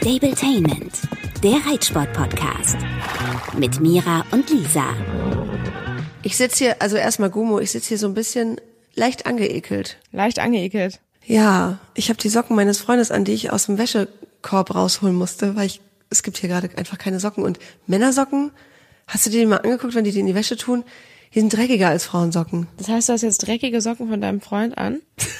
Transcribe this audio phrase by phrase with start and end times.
[0.00, 0.94] Stabletainment,
[1.42, 2.78] der Reitsport-Podcast.
[3.58, 4.96] Mit Mira und Lisa.
[6.22, 8.58] Ich sitze hier, also erstmal Gumo, ich sitze hier so ein bisschen
[8.94, 9.98] leicht angeekelt.
[10.10, 11.00] Leicht angeekelt.
[11.26, 15.54] Ja, ich habe die Socken meines Freundes an, die ich aus dem Wäschekorb rausholen musste,
[15.54, 17.44] weil ich, es gibt hier gerade einfach keine Socken.
[17.44, 18.52] Und Männersocken,
[19.06, 20.82] hast du dir die mal angeguckt, wenn die die in die Wäsche tun?
[21.34, 22.68] Die sind dreckiger als Frauensocken.
[22.78, 25.02] Das heißt, du hast jetzt dreckige Socken von deinem Freund an?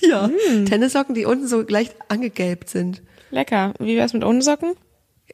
[0.00, 0.30] Ja.
[0.64, 3.02] Tennissocken, die unten so leicht angegelbt sind.
[3.30, 3.74] Lecker.
[3.78, 4.74] Wie wär's mit ohne Socken?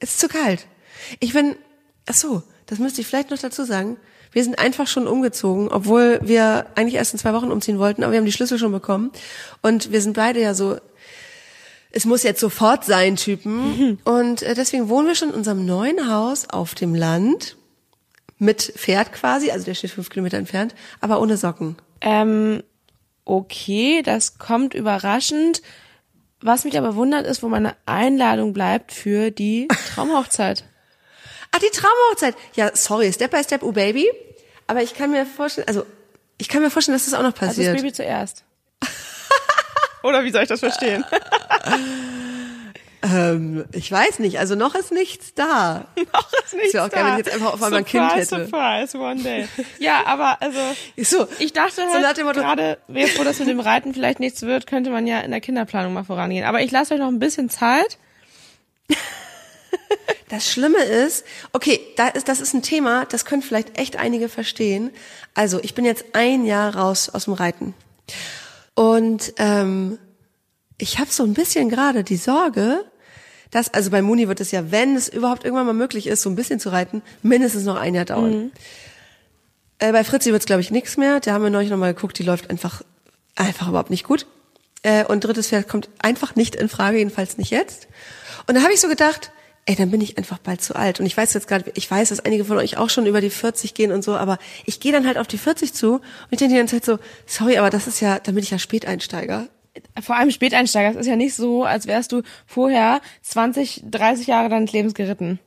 [0.00, 0.66] Ist zu kalt.
[1.20, 1.56] Ich bin,
[2.06, 3.96] ach so, das müsste ich vielleicht noch dazu sagen.
[4.32, 8.12] Wir sind einfach schon umgezogen, obwohl wir eigentlich erst in zwei Wochen umziehen wollten, aber
[8.12, 9.12] wir haben die Schlüssel schon bekommen.
[9.62, 10.78] Und wir sind beide ja so,
[11.92, 14.00] es muss jetzt sofort sein, Typen.
[14.04, 17.56] Und äh, deswegen wohnen wir schon in unserem neuen Haus auf dem Land.
[18.38, 21.76] Mit Pferd quasi, also der steht fünf Kilometer entfernt, aber ohne Socken.
[22.00, 22.64] Ähm,
[23.24, 25.62] okay, das kommt überraschend.
[26.46, 30.62] Was mich aber wundert, ist, wo meine Einladung bleibt für die Traumhochzeit.
[31.52, 32.34] Ach, die Traumhochzeit.
[32.54, 34.10] Ja, sorry, Step by Step, oh Baby.
[34.66, 35.86] Aber ich kann mir vorstellen, also
[36.36, 37.74] ich kann mir vorstellen, dass das auch noch Also passiert.
[37.74, 38.44] das Baby zuerst.
[40.02, 41.02] Oder wie soll ich das verstehen?
[43.04, 45.86] ähm, ich weiß nicht, also noch ist nichts da.
[46.12, 47.18] Noch ist nichts wär auch geil, wenn da.
[47.18, 48.24] ich jetzt einfach auf einmal ein Kind hätte.
[48.46, 49.46] Surprise, one day.
[49.78, 50.58] Ja, aber also
[50.96, 54.42] So, ich dachte So halt Motto- gerade, jetzt wo das mit dem Reiten vielleicht nichts
[54.42, 56.44] wird, könnte man ja in der Kinderplanung mal vorangehen.
[56.46, 57.98] Aber ich lasse euch noch ein bisschen Zeit.
[60.28, 64.28] das Schlimme ist, okay, da ist, das ist ein Thema, das können vielleicht echt einige
[64.28, 64.90] verstehen.
[65.34, 67.74] Also, ich bin jetzt ein Jahr raus aus dem Reiten.
[68.74, 69.98] Und ähm,
[70.78, 72.84] ich habe so ein bisschen gerade die Sorge,
[73.54, 76.28] dass, also bei Muni wird es ja, wenn es überhaupt irgendwann mal möglich ist, so
[76.28, 78.50] ein bisschen zu reiten, mindestens noch ein Jahr dauern.
[79.78, 81.20] Äh, bei Fritzi wird's glaube ich, nichts mehr.
[81.20, 82.82] Da haben wir neulich nochmal geguckt, die läuft einfach,
[83.36, 84.26] einfach überhaupt nicht gut.
[84.82, 87.86] Äh, und drittes Pferd kommt einfach nicht in Frage, jedenfalls nicht jetzt.
[88.48, 89.30] Und da habe ich so gedacht,
[89.66, 90.98] ey, dann bin ich einfach bald zu alt.
[90.98, 93.30] Und ich weiß jetzt gerade, ich weiß, dass einige von euch auch schon über die
[93.30, 96.38] 40 gehen und so, aber ich gehe dann halt auf die 40 zu und ich
[96.38, 99.46] denke die ganze Zeit so, sorry, aber das ist ja, da bin ich ja Späteinsteiger.
[100.02, 100.90] Vor allem Späteinsteiger.
[100.90, 105.40] Es ist ja nicht so, als wärst du vorher 20, 30 Jahre deines Lebens geritten.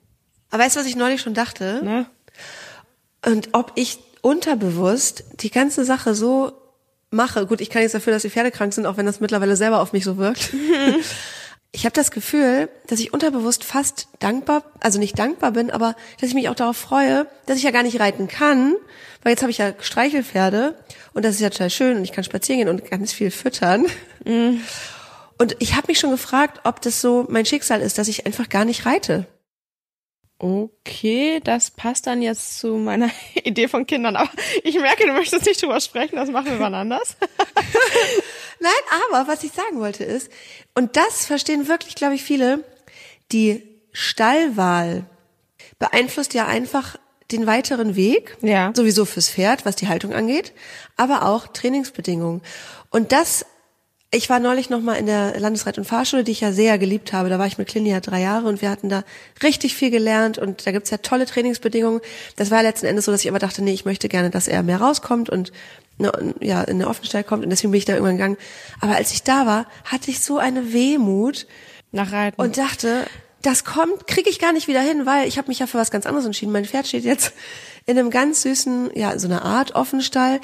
[0.49, 1.81] Aber weißt du, was ich neulich schon dachte?
[1.83, 2.05] Ne?
[3.25, 6.53] Und ob ich unterbewusst die ganze Sache so
[7.09, 7.45] mache.
[7.45, 9.81] Gut, ich kann jetzt dafür, dass die Pferde krank sind, auch wenn das mittlerweile selber
[9.81, 10.53] auf mich so wirkt.
[11.71, 16.29] Ich habe das Gefühl, dass ich unterbewusst fast dankbar, also nicht dankbar bin, aber dass
[16.29, 18.75] ich mich auch darauf freue, dass ich ja gar nicht reiten kann,
[19.21, 20.75] weil jetzt habe ich ja Streichelpferde
[21.13, 23.85] und das ist ja total schön und ich kann spazieren gehen und ganz viel füttern.
[25.37, 28.49] Und ich habe mich schon gefragt, ob das so mein Schicksal ist, dass ich einfach
[28.49, 29.27] gar nicht reite.
[30.39, 33.09] Okay, das passt dann jetzt zu meiner
[33.43, 34.15] Idee von Kindern.
[34.15, 34.29] Aber
[34.63, 37.17] ich merke, du möchtest nicht drüber sprechen, das machen wir wann anders.
[38.59, 38.71] Nein,
[39.09, 40.31] aber was ich sagen wollte ist,
[40.73, 42.63] und das verstehen wirklich, glaube ich, viele,
[43.31, 45.05] die Stallwahl
[45.79, 46.97] beeinflusst ja einfach
[47.31, 48.37] den weiteren Weg.
[48.41, 48.71] Ja.
[48.75, 50.53] Sowieso fürs Pferd, was die Haltung angeht,
[50.95, 52.41] aber auch Trainingsbedingungen.
[52.89, 53.45] Und das,
[54.11, 57.11] ich war neulich noch mal in der Landesreit- und Fahrschule, die ich ja sehr geliebt
[57.11, 57.29] habe.
[57.29, 59.03] Da war ich mit Clini ja drei Jahre und wir hatten da
[59.43, 61.99] richtig viel gelernt und da gibt's ja tolle Trainingsbedingungen.
[62.37, 64.63] Das war letzten Endes so, dass ich aber dachte, nee, ich möchte gerne, dass er
[64.63, 65.51] mehr rauskommt und
[65.97, 68.37] ne, ja, in der Offenstall kommt und deswegen bin ich da irgendwann gegangen.
[68.81, 71.47] Aber als ich da war, hatte ich so eine Wehmut
[71.91, 72.39] Nach Reiten.
[72.41, 73.05] und dachte,
[73.41, 75.91] das kommt, kriege ich gar nicht wieder hin, weil ich habe mich ja für was
[75.91, 76.51] ganz anderes entschieden.
[76.51, 77.33] Mein Pferd steht jetzt
[77.85, 80.41] in einem ganz süßen, ja, so einer Art Offenstall.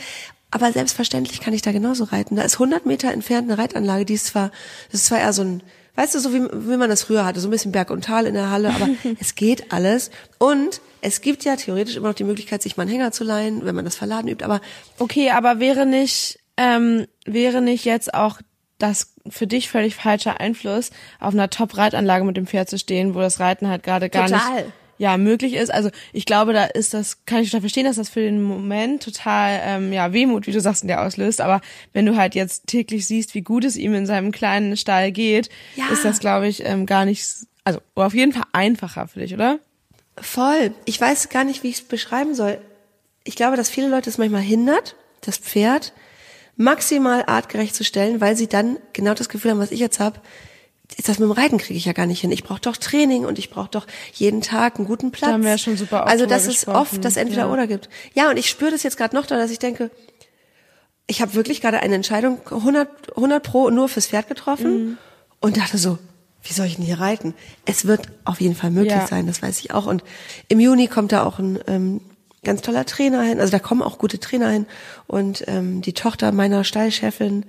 [0.52, 2.36] Aber selbstverständlich kann ich da genauso reiten.
[2.36, 4.52] Da ist 100 Meter entfernt eine Reitanlage, die ist zwar,
[4.92, 5.64] das ist zwar eher so ein,
[5.96, 8.26] weißt du, so wie, wie man das früher hatte, so ein bisschen Berg und Tal
[8.26, 8.90] in der Halle, aber
[9.20, 10.12] es geht alles.
[10.40, 13.66] Und es gibt ja theoretisch immer noch die Möglichkeit, sich mal einen Hänger zu leihen,
[13.66, 14.62] wenn man das Verladen übt, aber
[15.00, 18.40] Okay, aber wäre nicht, ähm, wäre nicht jetzt auch
[18.78, 20.90] das für dich völlig falscher Einfluss,
[21.20, 24.56] auf einer Top-Reitanlage mit dem Pferd zu stehen, wo das Reiten halt gerade gar Total.
[24.56, 25.74] nicht ja möglich ist.
[25.74, 29.04] Also ich glaube, da ist das, kann ich total verstehen, dass das für den Moment
[29.04, 31.42] total ähm, ja Wehmut, wie du sagst, in dir auslöst.
[31.42, 31.62] Aber
[31.94, 35.50] wenn du halt jetzt täglich siehst, wie gut es ihm in seinem kleinen Stall geht,
[35.76, 35.88] Ja.
[35.92, 37.26] ist das, glaube ich, ähm, gar nicht,
[37.64, 39.60] also auf jeden Fall einfacher für dich, oder?
[40.18, 40.74] Voll.
[40.86, 42.60] Ich weiß gar nicht, wie ich es beschreiben soll.
[43.24, 45.94] Ich glaube, dass viele Leute es manchmal hindert, das Pferd
[46.56, 50.20] maximal artgerecht zu stellen, weil sie dann genau das Gefühl haben, was ich jetzt habe,
[50.98, 52.32] das mit dem Reiten kriege ich ja gar nicht hin.
[52.32, 55.32] Ich brauche doch Training und ich brauche doch jeden Tag einen guten Platz.
[55.32, 57.52] haben wir ja schon super oft Also dass es oft das entweder ja.
[57.52, 57.90] oder gibt.
[58.14, 59.90] Ja, und ich spüre das jetzt gerade noch da, dass ich denke,
[61.08, 64.98] ich habe wirklich gerade eine Entscheidung 100, 100 pro nur fürs Pferd getroffen Mhm.
[65.42, 65.98] und dachte so,
[66.44, 67.34] wie soll ich denn hier reiten?
[67.66, 69.08] Es wird auf jeden Fall möglich Ja.
[69.08, 69.86] sein, das weiß ich auch.
[69.86, 70.04] Und
[70.50, 72.02] im Juni kommt da auch ein ähm,
[72.44, 73.40] ganz toller Trainer hin.
[73.40, 74.66] Also da kommen auch gute Trainer hin.
[75.08, 77.46] Und ähm, die Tochter meiner Stallchefin,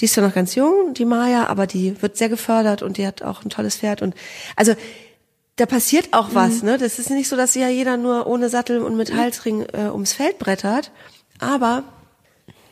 [0.00, 3.06] Die ist zwar noch ganz jung, die Maya, aber die wird sehr gefördert und die
[3.06, 4.14] hat auch ein tolles Pferd und
[4.56, 4.74] also
[5.56, 6.70] da passiert auch was, Mhm.
[6.70, 6.78] ne?
[6.78, 10.12] Das ist nicht so, dass ja jeder nur ohne Sattel und mit Halsring äh, ums
[10.12, 10.90] Feld brettert,
[11.38, 11.84] aber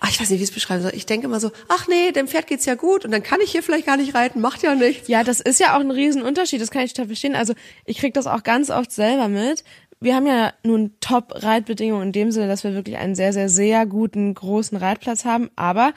[0.01, 0.91] ach, ich weiß nicht, wie ich es beschreiben soll.
[0.97, 3.53] Ich denke immer so, ach nee, dem Pferd geht's ja gut und dann kann ich
[3.53, 5.07] hier vielleicht gar nicht reiten, macht ja nichts.
[5.07, 7.37] Ja, das ist ja auch ein Riesenunterschied, das kann ich total verstehen.
[7.37, 7.55] Also
[7.85, 9.63] ich krieg das auch ganz oft selber mit.
[10.01, 13.87] Wir haben ja nun Top-Reitbedingungen in dem Sinne, dass wir wirklich einen sehr, sehr, sehr
[13.87, 15.93] guten, großen Reitplatz haben, aber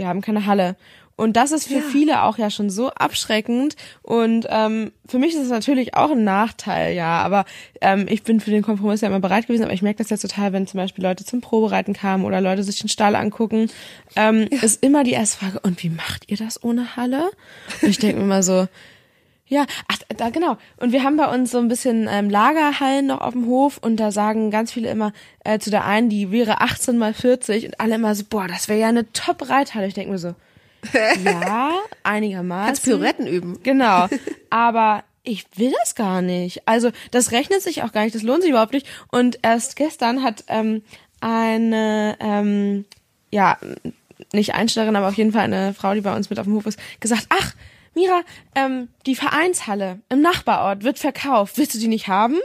[0.00, 0.76] wir haben keine Halle.
[1.16, 1.80] Und das ist für Ja.
[1.82, 3.76] viele auch ja schon so abschreckend.
[4.00, 7.20] Und ähm, für mich ist es natürlich auch ein Nachteil, ja.
[7.20, 7.44] Aber
[7.82, 9.64] ähm, ich bin für den Kompromiss ja immer bereit gewesen.
[9.64, 12.62] Aber ich merke das jetzt total, wenn zum Beispiel Leute zum Probereiten kamen oder Leute
[12.62, 13.70] sich den Stall angucken,
[14.16, 17.30] ähm, ist immer die erste Frage, und wie macht ihr das ohne Halle?
[17.82, 18.66] Und ich denke mir immer so,
[19.50, 20.56] ja, ach, da genau.
[20.76, 23.96] Und wir haben bei uns so ein bisschen ähm, Lagerhallen noch auf dem Hof und
[23.96, 25.12] da sagen ganz viele immer
[25.44, 28.68] äh, zu der einen, die wäre 18 mal 40 und alle immer so, boah, das
[28.68, 29.88] wäre ja eine Top-Reithalle.
[29.88, 30.36] Ich denke mir so,
[31.24, 31.72] ja,
[32.04, 32.66] einigermaßen.
[32.66, 33.58] Kannst Pirouetten üben.
[33.64, 34.06] Genau.
[34.50, 36.62] Aber ich will das gar nicht.
[36.68, 38.86] Also das rechnet sich auch gar nicht, das lohnt sich überhaupt nicht.
[39.10, 40.82] Und erst gestern hat ähm,
[41.20, 42.84] eine, ähm,
[43.32, 43.58] ja,
[44.32, 46.66] nicht Einstellerin, aber auf jeden Fall eine Frau, die bei uns mit auf dem Hof
[46.66, 47.54] ist, gesagt, ach,
[47.94, 48.22] Mira,
[48.54, 51.58] ähm, die Vereinshalle im Nachbarort wird verkauft.
[51.58, 52.38] Willst du die nicht haben?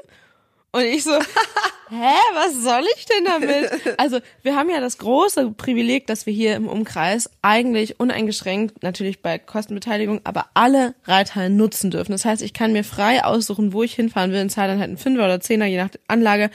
[0.71, 1.11] Und ich so,
[1.89, 3.97] hä, was soll ich denn damit?
[3.97, 9.21] Also wir haben ja das große Privileg, dass wir hier im Umkreis eigentlich uneingeschränkt, natürlich
[9.21, 12.11] bei Kostenbeteiligung, aber alle Reithallen nutzen dürfen.
[12.11, 14.89] Das heißt, ich kann mir frei aussuchen, wo ich hinfahren will, in zahle dann halt
[14.89, 16.49] einen Fünfer oder Zehner, je nach Anlage,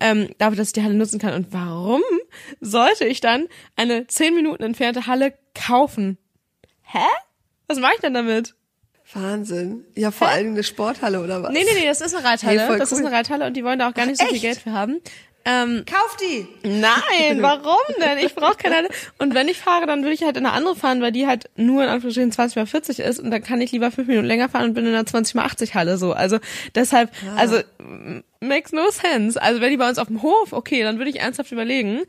[0.00, 1.34] ähm, dafür, dass ich die Halle nutzen kann.
[1.34, 2.00] Und warum
[2.60, 3.46] sollte ich dann
[3.76, 6.16] eine zehn Minuten entfernte Halle kaufen?
[6.82, 7.04] Hä?
[7.68, 8.54] Was mache ich denn damit?
[9.12, 9.84] Wahnsinn.
[9.94, 11.52] Ja, vor allem eine Sporthalle oder was?
[11.52, 12.60] Nee, nee, nee, das ist eine Reithalle.
[12.68, 13.06] Hey, das ist cool.
[13.06, 14.40] eine Reithalle und die wollen da auch gar nicht so viel?
[14.40, 15.00] Geld für haben.
[15.48, 16.48] Ähm, Kauf die!
[16.68, 18.18] nein, warum denn?
[18.18, 18.88] Ich brauche keine Halle.
[19.18, 21.48] Und wenn ich fahre, dann würde ich halt in eine andere fahren, weil die halt
[21.54, 24.48] nur in Anführungsstrichen 20 mal 40 ist und dann kann ich lieber fünf Minuten länger
[24.48, 26.12] fahren und bin in einer 20 mal 80 Halle so.
[26.14, 26.38] Also
[26.74, 29.40] deshalb, also m- makes no sense.
[29.40, 32.00] Also wenn die bei uns auf dem Hof, okay, dann würde ich ernsthaft überlegen.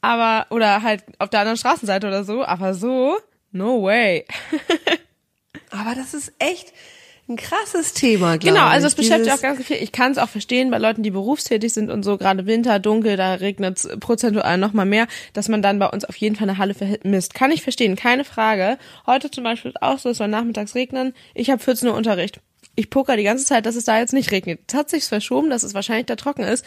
[0.00, 3.16] Aber, oder halt auf der anderen Straßenseite oder so, aber so,
[3.50, 4.24] no way.
[5.74, 6.72] Aber das ist echt
[7.28, 9.76] ein krasses Thema, glaube Genau, also es beschäftigt auch ganz viel.
[9.76, 13.16] Ich kann es auch verstehen bei Leuten, die berufstätig sind und so, gerade Winter, dunkel,
[13.16, 16.48] da regnet es prozentual noch mal mehr, dass man dann bei uns auf jeden Fall
[16.48, 17.32] eine Halle vermisst.
[17.32, 18.78] Kann ich verstehen, keine Frage.
[19.06, 21.14] Heute zum Beispiel ist auch so, es soll nachmittags regnen.
[21.32, 22.40] Ich habe 14 Uhr Unterricht.
[22.76, 24.60] Ich poker die ganze Zeit, dass es da jetzt nicht regnet.
[24.60, 26.64] Jetzt hat sich's verschoben, dass es wahrscheinlich da trocken ist.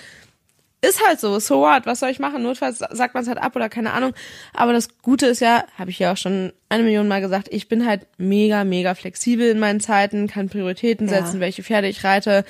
[0.81, 2.43] Ist halt so, so what, was soll ich machen?
[2.43, 4.13] Notfalls sagt man es halt ab oder keine Ahnung.
[4.53, 7.67] Aber das Gute ist ja, habe ich ja auch schon eine Million Mal gesagt, ich
[7.67, 11.15] bin halt mega, mega flexibel in meinen Zeiten, kann Prioritäten Ja.
[11.23, 12.45] setzen, welche Pferde ich reite.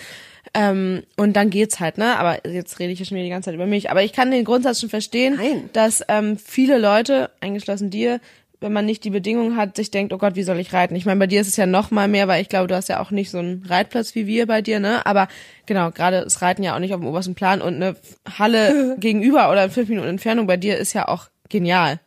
[0.53, 2.17] Ähm, und dann geht's halt, ne?
[2.17, 3.91] Aber jetzt rede ich ja schon wieder die ganze Zeit über mich.
[3.91, 5.69] Aber ich kann den Grundsatz schon verstehen, Nein.
[5.73, 8.19] dass ähm, viele Leute, eingeschlossen dir,
[8.59, 10.95] wenn man nicht die Bedingungen hat, sich denkt, oh Gott, wie soll ich reiten?
[10.95, 12.89] Ich meine, bei dir ist es ja noch mal mehr, weil ich glaube, du hast
[12.89, 15.05] ja auch nicht so einen Reitplatz wie wir bei dir, ne?
[15.05, 15.27] Aber
[15.65, 17.95] genau, gerade das Reiten ja auch nicht auf dem obersten Plan und eine
[18.37, 21.99] Halle gegenüber oder in fünf Minuten Entfernung bei dir ist ja auch genial.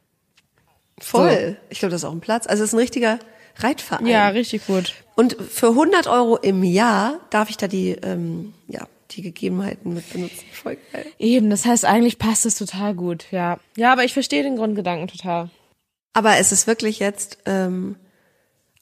[0.99, 1.57] Voll.
[1.71, 2.47] Ich glaube, das ist auch ein Platz.
[2.47, 3.19] Also es ist ein richtiger
[3.57, 4.07] Reitverein.
[4.07, 4.95] Ja, richtig gut.
[5.15, 10.13] Und für 100 Euro im Jahr darf ich da die, ähm, ja, die Gegebenheiten mit
[10.13, 10.45] benutzen.
[10.53, 11.07] Voll geil.
[11.19, 13.59] Eben, das heißt, eigentlich passt es total gut, ja.
[13.77, 15.51] Ja, aber ich verstehe den Grundgedanken total.
[16.13, 17.97] Aber es ist wirklich jetzt ähm,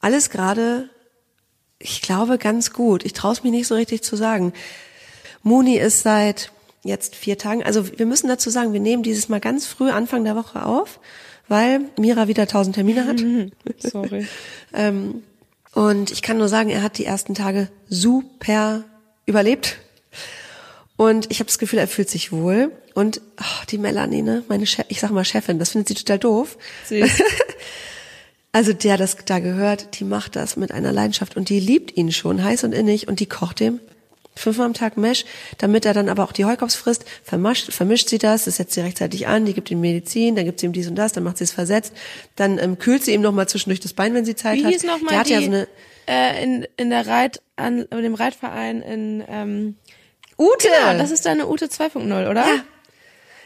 [0.00, 0.88] alles gerade,
[1.78, 3.04] ich glaube, ganz gut.
[3.04, 4.52] Ich traue es mir nicht so richtig zu sagen.
[5.42, 6.52] Muni ist seit
[6.84, 10.24] jetzt vier Tagen, also wir müssen dazu sagen, wir nehmen dieses Mal ganz früh Anfang
[10.24, 11.00] der Woche auf,
[11.48, 13.20] weil Mira wieder tausend Termine hat.
[13.78, 14.26] Sorry.
[14.72, 15.22] Ähm,
[15.72, 18.84] und ich kann nur sagen, er hat die ersten Tage super
[19.26, 19.78] überlebt.
[20.98, 22.72] Und ich habe das Gefühl, er fühlt sich wohl.
[22.92, 26.18] Und oh, die Melanie, ne, meine Chef, ich sag mal Chefin, das findet sie total
[26.18, 26.58] doof.
[26.86, 27.22] Süß.
[28.50, 32.10] Also der das da gehört, die macht das mit einer Leidenschaft und die liebt ihn
[32.10, 33.78] schon heiß und innig und die kocht dem
[34.34, 35.26] fünfmal am Tag Mesh,
[35.58, 38.80] damit er dann aber auch die Heukops frisst, vermischt, vermischt sie das, das setzt sie
[38.80, 41.38] rechtzeitig an, die gibt ihm Medizin, dann gibt sie ihm dies und das, dann macht
[41.38, 41.92] sie es versetzt,
[42.36, 44.72] dann ähm, kühlt sie ihm nochmal zwischendurch das Bein, wenn sie Zeit Wie hat.
[44.72, 45.68] hieß Der nochmal hat die, ja so eine
[46.08, 49.76] äh, in, in der Reit, an, dem Reitverein in, ähm,
[50.38, 50.68] Ute.
[50.68, 52.46] Genau, das ist deine Ute 2.0, oder?
[52.46, 52.64] ja.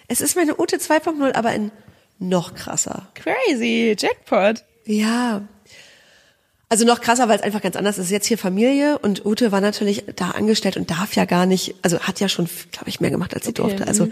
[0.08, 1.70] Es ist meine Ute 2.0, aber in
[2.18, 3.08] noch krasser.
[3.14, 4.62] Crazy, Jackpot.
[4.84, 5.42] Ja.
[6.68, 8.10] Also noch krasser, weil es einfach ganz anders ist.
[8.10, 12.00] Jetzt hier Familie und Ute war natürlich da angestellt und darf ja gar nicht, also
[12.00, 13.86] hat ja schon, glaube ich, mehr gemacht, als sie Okay, durfte.
[13.86, 14.08] Also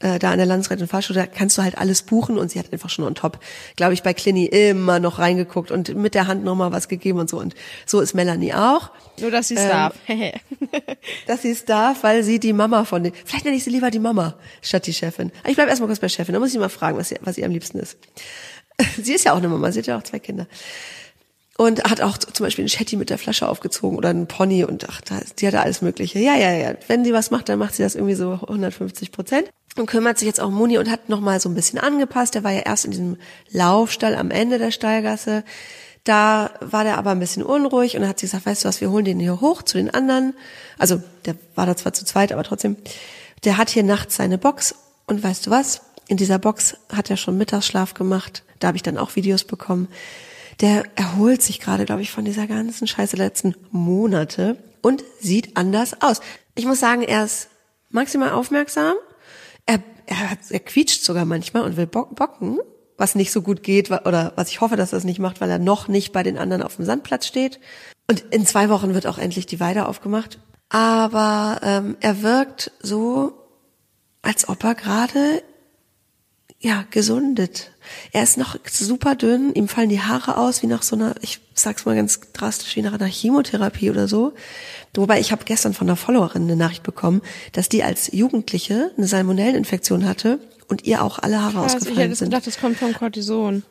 [0.00, 2.72] äh, da an der Landesrettung Fahrschule, da kannst du halt alles buchen und sie hat
[2.72, 3.38] einfach schon on top,
[3.76, 7.28] glaube ich, bei Clini immer noch reingeguckt und mit der Hand nochmal was gegeben und
[7.28, 7.38] so.
[7.38, 7.54] Und
[7.86, 8.90] so ist Melanie auch,
[9.20, 9.94] Nur, dass sie es Ähm, darf.
[11.26, 13.90] dass sie es darf, weil sie die Mama von den, vielleicht nenne ich sie lieber
[13.90, 15.32] die Mama statt die Chefin.
[15.40, 17.36] Aber Ich bleibe erstmal kurz bei Chefin, da muss ich mal fragen, was, sie, was
[17.38, 17.96] ihr am liebsten ist.
[19.02, 20.46] sie ist ja auch eine Mama, sie hat ja auch zwei Kinder.
[21.60, 24.88] Und hat auch zum Beispiel einen Shetty mit der Flasche aufgezogen oder einen Pony und
[24.88, 26.20] ach, da, die hatte alles Mögliche.
[26.20, 26.74] Ja, ja, ja.
[26.86, 29.50] Wenn sie was macht, dann macht sie das irgendwie so 150 Prozent.
[29.78, 32.34] Und kümmert sich jetzt auch Muni und hat nochmal so ein bisschen angepasst.
[32.34, 33.16] Der war ja erst in diesem
[33.50, 35.44] Laufstall am Ende der Stallgasse.
[36.04, 38.90] Da war der aber ein bisschen unruhig und hat sie gesagt, weißt du was, wir
[38.90, 40.34] holen den hier hoch zu den anderen.
[40.78, 42.76] Also der war da zwar zu zweit, aber trotzdem.
[43.44, 44.74] Der hat hier nachts seine Box
[45.06, 45.82] und weißt du was?
[46.08, 48.42] In dieser Box hat er schon Mittagsschlaf gemacht.
[48.58, 49.88] Da habe ich dann auch Videos bekommen
[50.60, 55.56] der erholt sich gerade, glaube ich, von dieser ganzen Scheiße der letzten Monate und sieht
[55.56, 56.20] anders aus.
[56.54, 57.48] Ich muss sagen, er ist
[57.90, 58.94] maximal aufmerksam.
[60.08, 62.58] Er, er, er quietscht sogar manchmal und will bocken,
[62.96, 65.50] was nicht so gut geht oder was ich hoffe, dass er es nicht macht, weil
[65.50, 67.60] er noch nicht bei den anderen auf dem Sandplatz steht.
[68.10, 70.38] Und in zwei Wochen wird auch endlich die Weide aufgemacht.
[70.70, 73.32] Aber ähm, er wirkt so,
[74.22, 75.42] als ob er gerade
[76.60, 77.70] ja gesundet
[78.12, 81.40] er ist noch super dünn, ihm fallen die Haare aus wie nach so einer, ich
[81.54, 84.32] sag's mal ganz drastisch, wie nach einer Chemotherapie oder so.
[84.94, 87.22] Wobei ich habe gestern von einer Followerin eine Nachricht bekommen,
[87.52, 90.38] dass die als Jugendliche eine Salmonelleninfektion hatte
[90.68, 92.30] und ihr auch alle Haare Krass, ausgefallen ich hätte sind.
[92.30, 93.62] gedacht, das kommt vom Cortison.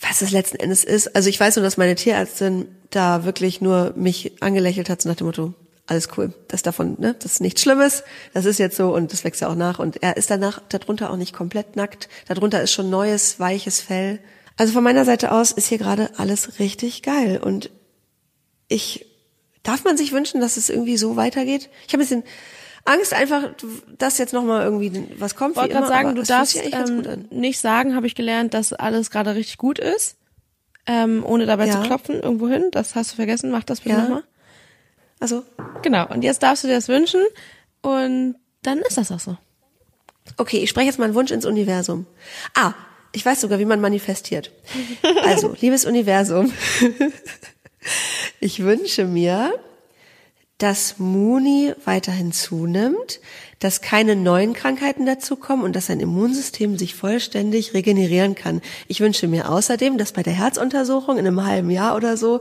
[0.00, 1.16] Was es letzten Endes ist.
[1.16, 5.16] Also ich weiß nur, dass meine Tierärztin da wirklich nur mich angelächelt hat, so nach
[5.16, 5.54] dem Motto,
[5.86, 6.32] alles cool.
[6.48, 8.02] Das davon, ne, das ist nichts Schlimmes.
[8.34, 9.78] Das ist jetzt so und das wächst ja auch nach.
[9.78, 12.08] Und er ist danach darunter auch nicht komplett nackt.
[12.28, 14.18] Darunter ist schon neues, weiches Fell.
[14.56, 17.38] Also von meiner Seite aus ist hier gerade alles richtig geil.
[17.42, 17.70] Und
[18.68, 19.06] ich,
[19.62, 21.68] darf man sich wünschen, dass es irgendwie so weitergeht?
[21.86, 22.24] Ich habe ein bisschen
[22.84, 23.50] Angst einfach,
[23.98, 25.52] dass jetzt nochmal irgendwie was kommt.
[25.52, 29.34] Ich wollte gerade sagen, du darfst ähm, nicht sagen, habe ich gelernt, dass alles gerade
[29.34, 30.16] richtig gut ist.
[30.88, 31.72] Ähm, ohne dabei ja.
[31.72, 32.68] zu klopfen irgendwo hin.
[32.70, 33.50] Das hast du vergessen.
[33.50, 34.02] Mach das bitte ja.
[34.02, 34.24] nochmal.
[35.20, 35.44] Also.
[35.82, 36.08] Genau.
[36.08, 37.22] Und jetzt darfst du dir das wünschen
[37.82, 39.36] und dann ist das auch so.
[40.36, 42.06] Okay, ich spreche jetzt mal einen Wunsch ins Universum.
[42.54, 42.74] Ah,
[43.12, 44.52] ich weiß sogar, wie man manifestiert.
[45.24, 46.52] Also, liebes Universum,
[48.40, 49.52] ich wünsche mir,
[50.58, 53.20] dass Muni weiterhin zunimmt,
[53.58, 58.62] dass keine neuen Krankheiten dazukommen und dass sein Immunsystem sich vollständig regenerieren kann.
[58.88, 62.40] Ich wünsche mir außerdem, dass bei der Herzuntersuchung in einem halben Jahr oder so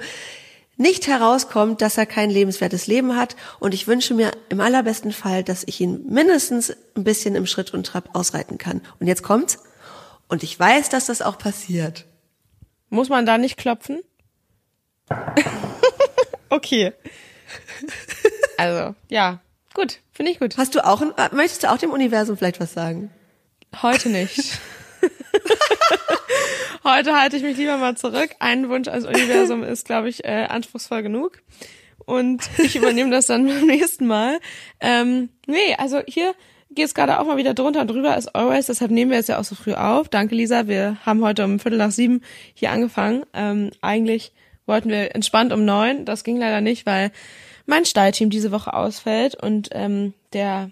[0.78, 3.36] nicht herauskommt, dass er kein lebenswertes Leben hat.
[3.60, 7.74] Und ich wünsche mir im allerbesten Fall, dass ich ihn mindestens ein bisschen im Schritt
[7.74, 8.82] und Trab ausreiten kann.
[9.00, 9.60] Und jetzt kommt's.
[10.28, 12.06] Und ich weiß, dass das auch passiert.
[12.90, 14.02] Muss man da nicht klopfen?
[16.50, 16.94] okay.
[18.58, 19.40] Also, ja.
[19.74, 20.58] Gut, finde ich gut.
[20.58, 21.02] Hast du auch,
[21.32, 23.12] möchtest du auch dem Universum vielleicht was sagen?
[23.82, 24.60] Heute nicht.
[26.88, 28.30] Heute halte ich mich lieber mal zurück.
[28.38, 31.42] Ein Wunsch als Universum ist, glaube ich, äh, anspruchsvoll genug.
[32.06, 34.40] Und ich übernehme das dann beim nächsten Mal.
[34.80, 36.36] Ähm, nee, also hier
[36.70, 38.68] geht es gerade auch mal wieder drunter und drüber as always.
[38.68, 40.10] Deshalb nehmen wir es ja auch so früh auf.
[40.10, 40.68] Danke, Lisa.
[40.68, 42.22] Wir haben heute um Viertel nach sieben
[42.54, 43.26] hier angefangen.
[43.34, 44.32] Ähm, eigentlich
[44.68, 46.06] wollten wir entspannt um neun.
[46.06, 47.12] Das ging leider nicht, weil
[47.66, 50.70] mein Stallteam diese Woche ausfällt und ähm, der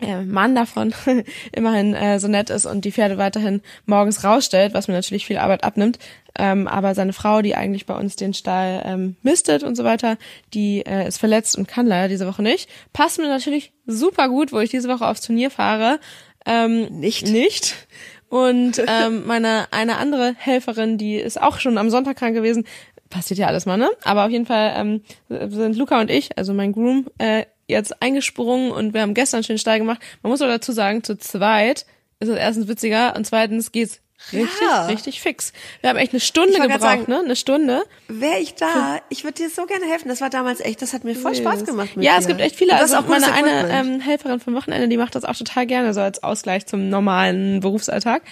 [0.00, 0.92] Mann davon
[1.52, 5.38] immerhin äh, so nett ist und die Pferde weiterhin morgens rausstellt, was mir natürlich viel
[5.38, 5.98] Arbeit abnimmt.
[6.36, 10.18] Ähm, aber seine Frau, die eigentlich bei uns den Stall ähm, mistet und so weiter,
[10.52, 12.68] die äh, ist verletzt und kann leider diese Woche nicht.
[12.92, 16.00] Passt mir natürlich super gut, wo ich diese Woche aufs Turnier fahre.
[16.44, 17.28] Ähm, nicht.
[17.28, 17.86] Nicht.
[18.28, 22.64] Und ähm, meine eine andere Helferin, die ist auch schon am Sonntag krank gewesen,
[23.10, 23.90] passiert ja alles mal, ne?
[24.02, 28.70] Aber auf jeden Fall ähm, sind Luca und ich, also mein Groom, äh, jetzt eingesprungen
[28.70, 30.00] und wir haben gestern schön steil gemacht.
[30.22, 31.86] Man muss aber dazu sagen, zu zweit
[32.20, 34.00] ist es erstens witziger und zweitens geht's
[34.32, 34.86] richtig, ja.
[34.86, 35.52] richtig fix.
[35.80, 37.20] Wir haben echt eine Stunde gebraucht, sagen, ne?
[37.20, 37.84] Eine Stunde.
[38.08, 40.08] Wäre ich da, ich würde dir so gerne helfen.
[40.08, 41.96] Das war damals echt, das hat mir voll Spaß gemacht.
[41.96, 42.20] Mit ja, dir.
[42.20, 42.76] es gibt echt viele.
[42.76, 46.00] Also auch meine eine ähm, Helferin vom Wochenende, die macht das auch total gerne, so
[46.00, 48.22] als Ausgleich zum normalen Berufsalltag.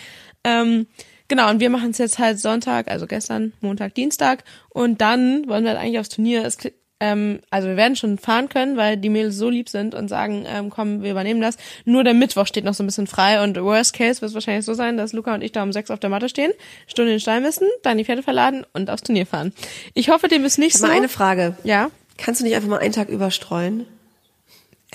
[0.45, 0.87] Ähm,
[1.29, 4.45] Genau, und wir machen es jetzt halt Sonntag, also gestern, Montag, Dienstag.
[4.69, 6.45] Und dann wollen wir halt eigentlich aufs Turnier.
[6.45, 6.59] Es
[7.03, 10.45] ähm, also wir werden schon fahren können, weil die Mädels so lieb sind und sagen,
[10.47, 11.57] ähm, komm, wir übernehmen das.
[11.85, 14.65] Nur der Mittwoch steht noch so ein bisschen frei und worst case wird es wahrscheinlich
[14.65, 16.53] so sein, dass Luca und ich da um sechs auf der Matte stehen,
[16.87, 19.53] Stunde in den Stall müssen, dann die Pferde verladen und aufs Turnier fahren.
[19.95, 20.87] Ich hoffe, dem ist nicht so.
[20.87, 21.57] Mal eine Frage.
[21.65, 21.91] Ja?
[22.19, 23.85] Kannst du nicht einfach mal einen Tag überstreuen?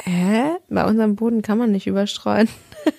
[0.01, 0.51] Hä?
[0.69, 2.47] Bei unserem Boden kann man nicht überstreuen.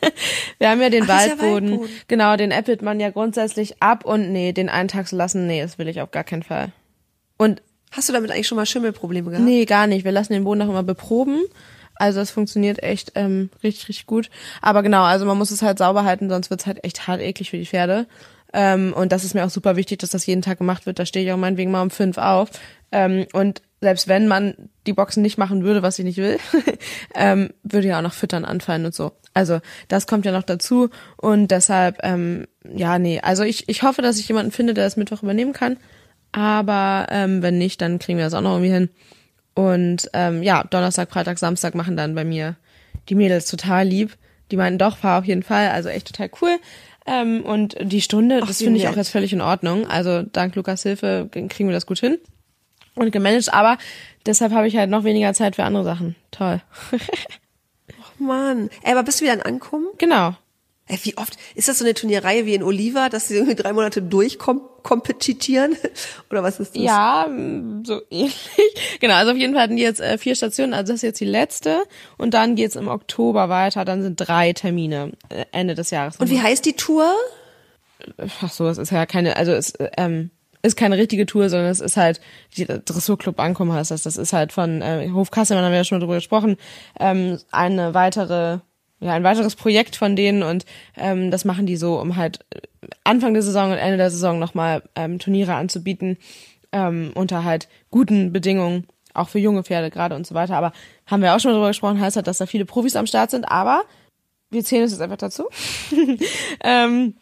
[0.59, 1.69] wir haben ja den Ach, Waldboden.
[1.69, 1.95] Ja Waldboden.
[2.09, 5.63] Genau, den äppelt man ja grundsätzlich ab und nee, den einen Tag zu lassen, nee,
[5.63, 6.73] das will ich auf gar keinen Fall.
[7.39, 9.45] Und Hast du damit eigentlich schon mal Schimmelprobleme gehabt?
[9.45, 10.05] Nee, gar nicht.
[10.05, 11.43] Wir lassen den Boden auch immer beproben.
[11.95, 14.31] Also es funktioniert echt ähm, richtig, richtig gut.
[14.63, 17.51] Aber genau, also man muss es halt sauber halten, sonst wird's halt echt hart eklig
[17.51, 18.07] für die Pferde.
[18.53, 20.99] Ähm, und das ist mir auch super wichtig, dass das jeden Tag gemacht wird.
[20.99, 22.51] Da stehe ich auch meinetwegen mal um fünf auf.
[22.93, 24.55] Ähm, und selbst wenn man
[24.87, 26.39] die Boxen nicht machen würde, was ich nicht will,
[27.15, 29.13] ähm, würde ja auch noch Füttern anfallen und so.
[29.35, 34.03] Also das kommt ja noch dazu und deshalb, ähm, ja, nee, also ich, ich hoffe,
[34.03, 35.77] dass ich jemanden finde, der das Mittwoch übernehmen kann,
[36.33, 38.91] aber ähm, wenn nicht, dann kriegen wir das auch noch irgendwie hin.
[39.55, 42.57] Und ähm, ja, Donnerstag, Freitag, Samstag machen dann bei mir
[43.09, 44.17] die Mädels total lieb.
[44.51, 46.57] Die meinten doch, fahr auf jeden Fall, also echt total cool.
[47.07, 48.93] Ähm, und die Stunde, Ach, das finde ich nett.
[48.93, 49.87] auch jetzt völlig in Ordnung.
[49.89, 52.19] Also dank Lukas Hilfe kriegen wir das gut hin
[52.95, 53.79] und gemanagt, aber
[54.27, 56.17] deshalb habe ich halt noch weniger Zeit für andere Sachen.
[56.31, 56.61] Toll.
[58.19, 58.69] Mann.
[58.83, 59.87] Ey, aber bist du wieder an Ankommen?
[59.99, 60.37] genau.
[60.89, 61.37] Ey, wie oft?
[61.55, 65.77] Ist das so eine Turnierreihe wie in Oliva, dass sie irgendwie drei Monate durchkompetitieren?
[66.31, 66.83] Oder was ist das?
[66.83, 68.49] Ja, mm, so ähnlich.
[69.01, 71.21] Genau, also auf jeden Fall hatten die jetzt äh, vier Stationen, also das ist jetzt
[71.21, 71.83] die letzte
[72.17, 76.17] und dann geht's im Oktober weiter, dann sind drei Termine äh, Ende des Jahres.
[76.17, 77.13] Und wie heißt die Tour?
[78.17, 80.31] Ach so, es ist ja keine, also es ähm,
[80.63, 82.21] ist keine richtige Tour, sondern es ist halt,
[82.57, 85.85] die Dressurclub Ankommen heißt das, das ist halt von äh, Hof Kasselmann, haben wir ja
[85.85, 86.57] schon drüber gesprochen,
[86.99, 88.59] ähm, eine weitere,
[89.01, 90.65] ja, ein weiteres Projekt von denen und
[90.97, 92.45] ähm, das machen die so, um halt
[93.05, 96.19] Anfang der Saison und Ende der Saison nochmal ähm, Turniere anzubieten,
[96.73, 100.57] ähm, unter halt guten Bedingungen, auch für junge Pferde gerade und so weiter.
[100.57, 100.73] Aber
[101.07, 103.31] haben wir auch schon mal drüber gesprochen, heißt halt, dass da viele Profis am Start
[103.31, 103.83] sind, aber
[104.51, 105.45] wir zählen es jetzt einfach dazu.
[106.65, 107.15] ähm,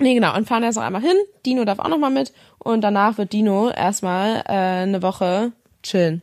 [0.00, 0.36] Nee, genau.
[0.36, 1.16] Und fahren erst noch einmal hin.
[1.44, 2.32] Dino darf auch noch mal mit.
[2.58, 6.22] Und danach wird Dino erstmal äh, eine Woche chillen.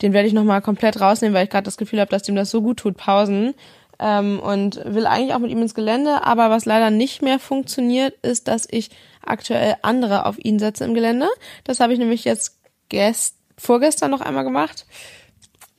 [0.00, 2.34] Den werde ich noch mal komplett rausnehmen, weil ich gerade das Gefühl habe, dass ihm
[2.34, 3.54] das so gut tut, Pausen.
[4.00, 6.24] Ähm, und will eigentlich auch mit ihm ins Gelände.
[6.24, 8.90] Aber was leider nicht mehr funktioniert, ist, dass ich
[9.24, 11.28] aktuell andere auf ihn setze im Gelände.
[11.64, 14.86] Das habe ich nämlich jetzt gest vorgestern noch einmal gemacht.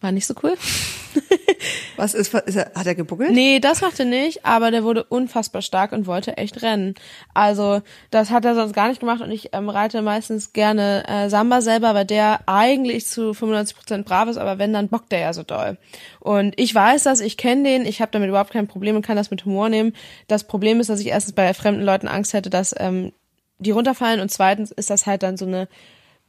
[0.01, 0.55] War nicht so cool.
[1.95, 3.31] Was ist, ist er, hat er gebuckelt?
[3.31, 6.95] Nee, das macht er nicht, aber der wurde unfassbar stark und wollte echt rennen.
[7.35, 11.29] Also das hat er sonst gar nicht gemacht und ich ähm, reite meistens gerne äh,
[11.29, 15.33] Samba selber, weil der eigentlich zu 95% brav ist, aber wenn, dann bockt der ja
[15.33, 15.77] so doll.
[16.19, 19.17] Und ich weiß das, ich kenne den, ich habe damit überhaupt kein Problem und kann
[19.17, 19.93] das mit Humor nehmen.
[20.27, 23.11] Das Problem ist, dass ich erstens bei fremden Leuten Angst hätte, dass ähm,
[23.59, 25.67] die runterfallen und zweitens ist das halt dann so eine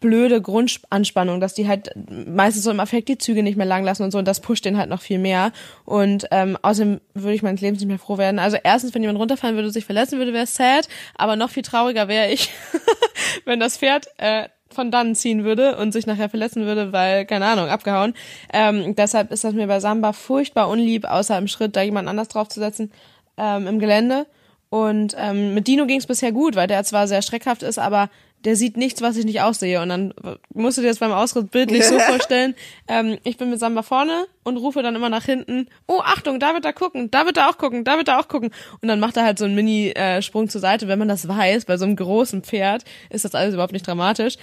[0.02, 1.90] blöde Grundanspannung, dass die halt
[2.26, 4.66] meistens so im Affekt die Züge nicht mehr lang lassen und so und das pusht
[4.66, 5.52] den halt noch viel mehr
[5.86, 8.38] und ähm, außerdem würde ich meines Lebens nicht mehr froh werden.
[8.38, 11.48] Also erstens, wenn jemand runterfallen würde und sich verletzen würde, wäre es sad, aber noch
[11.48, 12.50] viel trauriger wäre ich,
[13.46, 17.46] wenn das Pferd äh, von dann ziehen würde und sich nachher verletzen würde, weil, keine
[17.46, 18.14] Ahnung, abgehauen.
[18.52, 22.28] Ähm, deshalb ist das mir bei Samba furchtbar unlieb, außer im Schritt da jemand anders
[22.28, 22.90] draufzusetzen
[23.36, 24.26] ähm, im Gelände.
[24.72, 28.08] Und ähm, mit Dino ging es bisher gut, weil der zwar sehr schreckhaft ist, aber
[28.44, 29.80] der sieht nichts, was ich nicht aussehe.
[29.80, 30.14] Und dann
[30.52, 32.54] musst du dir das beim Ausritt bildlich so vorstellen,
[32.88, 36.54] ähm, ich bin mit Samba vorne und rufe dann immer nach hinten, oh, Achtung, da
[36.54, 38.50] wird er gucken, da wird er auch gucken, da wird er auch gucken.
[38.80, 40.88] Und dann macht er halt so einen Mini-Sprung zur Seite.
[40.88, 44.36] Wenn man das weiß, bei so einem großen Pferd ist das alles überhaupt nicht dramatisch.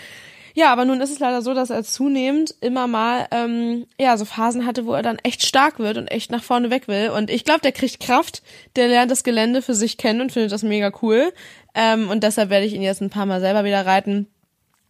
[0.60, 4.26] Ja, aber nun ist es leider so, dass er zunehmend immer mal ähm, ja so
[4.26, 7.12] Phasen hatte, wo er dann echt stark wird und echt nach vorne weg will.
[7.12, 8.43] Und ich glaube, der kriegt Kraft,
[8.76, 11.32] der lernt das Gelände für sich kennen und findet das mega cool.
[11.76, 14.28] Ähm, und deshalb werde ich ihn jetzt ein paar Mal selber wieder reiten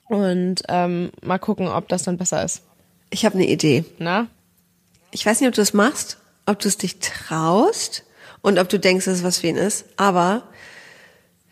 [0.08, 2.64] und ähm, mal gucken, ob das dann besser ist.
[3.12, 3.86] Ich habe eine Idee.
[4.00, 4.26] Na?
[5.12, 8.06] Ich weiß nicht, ob du das machst, ob du es dich traust
[8.42, 9.86] und ob du denkst, dass es was für ihn ist.
[9.98, 10.48] Aber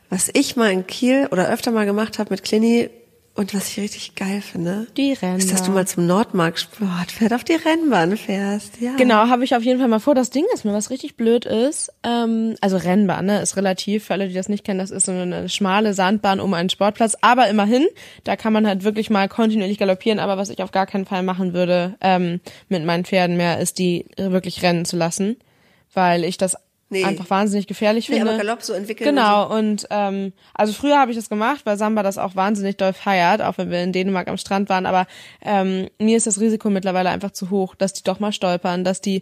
[0.10, 2.90] was ich mal in Kiel oder öfter mal gemacht habe mit Clini
[3.38, 7.44] und was ich richtig geil finde, Die ist, dass du mal zum Nordmark Sportpferd auf
[7.44, 8.82] die Rennbahn fährst.
[8.82, 8.96] Ja.
[8.96, 10.16] Genau, habe ich auf jeden Fall mal vor.
[10.16, 14.14] Das Ding ist mir, was richtig blöd ist, ähm, also Rennbahn, ne, ist relativ, für
[14.14, 17.48] alle, die das nicht kennen, das ist so eine schmale Sandbahn um einen Sportplatz, aber
[17.48, 17.86] immerhin,
[18.24, 21.22] da kann man halt wirklich mal kontinuierlich galoppieren, aber was ich auf gar keinen Fall
[21.22, 25.38] machen würde ähm, mit meinen Pferden mehr, ist die wirklich rennen zu lassen,
[25.94, 26.58] weil ich das
[26.90, 27.04] Nee.
[27.04, 28.32] einfach wahnsinnig gefährlich Nee, finde.
[28.32, 32.02] aber Galopp so entwickeln Genau, und ähm, also früher habe ich das gemacht, weil Samba
[32.02, 35.06] das auch wahnsinnig doll feiert, auch wenn wir in Dänemark am Strand waren, aber
[35.42, 39.02] ähm, mir ist das Risiko mittlerweile einfach zu hoch, dass die doch mal stolpern, dass
[39.02, 39.22] die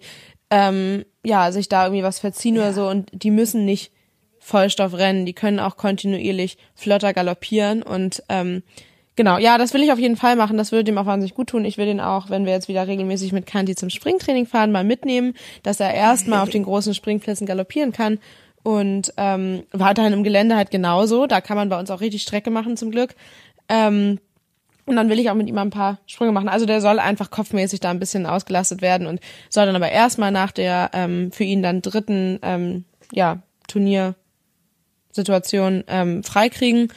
[0.52, 3.92] ähm, ja sich da irgendwie was verziehen oder so und die müssen nicht
[4.40, 8.62] Vollstoff rennen, die können auch kontinuierlich flotter galoppieren und ähm,
[9.16, 11.48] genau, ja, das will ich auf jeden Fall machen, das würde dem auch wahnsinnig gut
[11.48, 11.66] tun.
[11.66, 14.84] Ich will den auch, wenn wir jetzt wieder regelmäßig mit Kanti zum Springtraining fahren, mal
[14.84, 18.20] mitnehmen, dass er erstmal auf den großen Springplätzen galoppieren kann
[18.66, 22.50] und ähm, weiterhin im Gelände halt genauso, da kann man bei uns auch richtig Strecke
[22.50, 23.14] machen zum Glück.
[23.70, 24.18] Ähm,
[24.88, 26.50] und dann will ich auch mit ihm ein paar Sprünge machen.
[26.50, 30.32] Also der soll einfach kopfmäßig da ein bisschen ausgelastet werden und soll dann aber erstmal
[30.32, 36.92] nach der ähm, für ihn dann dritten ähm, ja, Turniersituation ähm, freikriegen.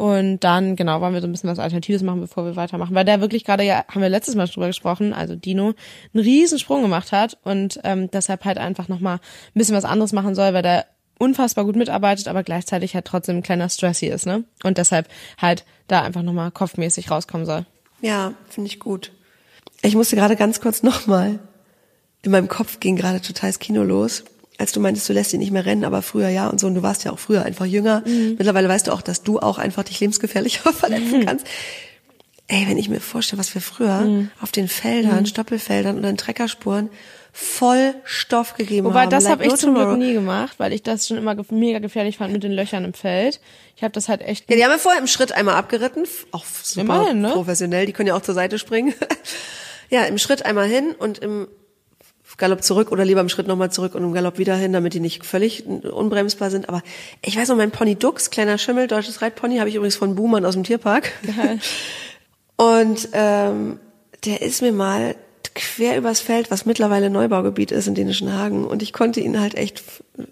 [0.00, 2.94] Und dann, genau, wollen wir so ein bisschen was Alternatives machen, bevor wir weitermachen.
[2.94, 5.74] Weil der wirklich gerade, ja, haben wir letztes Mal drüber gesprochen, also Dino,
[6.14, 9.20] einen riesen Sprung gemacht hat und ähm, deshalb halt einfach nochmal ein
[9.52, 10.86] bisschen was anderes machen soll, weil der
[11.18, 14.44] unfassbar gut mitarbeitet, aber gleichzeitig halt trotzdem ein kleiner Stressy ist, ne?
[14.62, 17.66] Und deshalb halt da einfach nochmal kopfmäßig rauskommen soll.
[18.00, 19.12] Ja, finde ich gut.
[19.82, 21.40] Ich musste gerade ganz kurz nochmal,
[22.22, 24.24] in meinem Kopf ging gerade total das Kino los,
[24.60, 26.66] als du meintest, du lässt ihn nicht mehr rennen, aber früher ja und so.
[26.66, 28.02] Und du warst ja auch früher einfach jünger.
[28.06, 28.36] Mhm.
[28.38, 31.46] Mittlerweile weißt du auch, dass du auch einfach dich lebensgefährlicher verletzen kannst.
[32.46, 34.30] Ey, wenn ich mir vorstelle, was wir früher Mhm.
[34.40, 36.90] auf den Feldern, Stoppelfeldern oder in Treckerspuren
[37.32, 39.10] voll Stoff gegeben Wobei, haben.
[39.10, 42.16] das like habe ich zum Glück nie gemacht, weil ich das schon immer mega gefährlich
[42.18, 43.40] fand mit den Löchern im Feld.
[43.76, 46.44] Ich habe das halt echt Ja, die haben wir vorher im Schritt einmal abgeritten, auch
[46.44, 47.30] super Immerhin, ne?
[47.30, 48.94] professionell, die können ja auch zur Seite springen.
[49.90, 51.46] ja, im Schritt einmal hin und im
[52.40, 55.00] Galopp zurück oder lieber im Schritt nochmal zurück und im Galopp wieder hin, damit die
[55.00, 56.68] nicht völlig unbremsbar sind.
[56.68, 56.82] Aber
[57.22, 60.44] ich weiß noch, mein Pony Dux, kleiner Schimmel, deutsches Reitpony, habe ich übrigens von Buhmann
[60.44, 61.12] aus dem Tierpark.
[62.56, 63.78] Und ähm,
[64.24, 65.14] der ist mir mal
[65.54, 68.66] quer übers Feld, was mittlerweile Neubaugebiet ist in Dänischen Hagen.
[68.66, 69.82] Und ich konnte ihn halt echt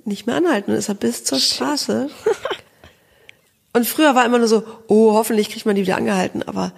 [0.04, 0.72] nicht mehr anhalten.
[0.72, 2.10] Und ist er bis zur Straße.
[3.72, 6.42] Und früher war immer nur so, oh, hoffentlich kriegt man die wieder angehalten.
[6.42, 6.72] Aber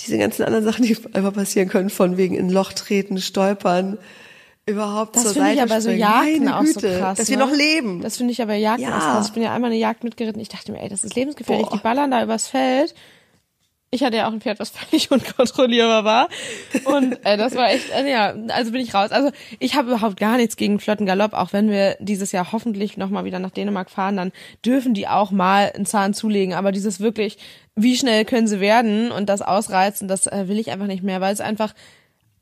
[0.00, 3.98] diese ganzen anderen Sachen, die einfach passieren können, von wegen in Loch treten, stolpern,
[4.66, 6.00] überhaupt Das zur finde Seite ich aber so springen.
[6.00, 7.18] Jagden Meine auch so Güte, krass.
[7.18, 7.46] Dass wir ne?
[7.46, 8.00] noch leben.
[8.00, 8.98] Das finde ich aber Jagden Ja.
[8.98, 9.28] krass.
[9.28, 10.40] Ich bin ja einmal eine Jagd mitgeritten.
[10.40, 11.66] Ich dachte mir, ey, das ist lebensgefährlich.
[11.66, 11.76] Boah.
[11.76, 12.94] Die ballern da übers Feld.
[13.90, 16.28] Ich hatte ja auch ein Pferd, was völlig unkontrollierbar war.
[16.84, 19.12] Und äh, das war echt, äh, ja, also bin ich raus.
[19.12, 21.32] Also ich habe überhaupt gar nichts gegen flotten Galopp.
[21.32, 24.32] Auch wenn wir dieses Jahr hoffentlich nochmal wieder nach Dänemark fahren, dann
[24.64, 26.54] dürfen die auch mal einen Zahn zulegen.
[26.54, 27.38] Aber dieses wirklich,
[27.76, 31.20] wie schnell können sie werden und das ausreizen, das äh, will ich einfach nicht mehr,
[31.20, 31.72] weil es einfach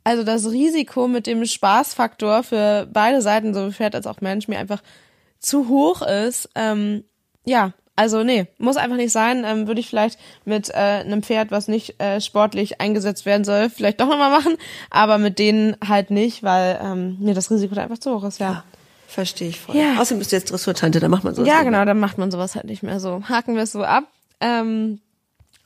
[0.04, 4.58] also das Risiko mit dem Spaßfaktor für beide Seiten, sowohl Pferd als auch Mensch, mir
[4.58, 4.82] einfach
[5.38, 6.48] zu hoch ist.
[6.54, 7.04] Ähm,
[7.44, 9.44] ja, also nee, muss einfach nicht sein.
[9.44, 13.70] Ähm, Würde ich vielleicht mit äh, einem Pferd, was nicht äh, sportlich eingesetzt werden soll,
[13.70, 14.56] vielleicht doch nochmal machen,
[14.90, 18.40] aber mit denen halt nicht, weil ähm, mir das Risiko da einfach zu hoch ist,
[18.40, 18.64] ja.
[19.06, 19.76] Verstehe ich voll.
[19.76, 20.00] Ja.
[20.00, 21.44] Außerdem bist du jetzt Dressurtante, da macht man so.
[21.44, 23.22] Ja, genau, dann macht man sowas halt nicht mehr so.
[23.28, 24.04] Haken wir es so ab.
[24.40, 25.00] Ähm,